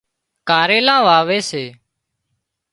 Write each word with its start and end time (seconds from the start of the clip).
ڪاريلان 0.49 1.01
واوي 1.07 1.39
سي 1.49 1.63